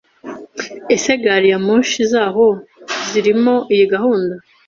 Ese 0.95 1.11
gari 1.23 1.47
ya 1.51 1.59
moshi 1.65 2.01
zaho 2.11 2.47
zirimo 3.09 3.55
iyi 3.73 3.85
gahunda? 3.93 4.35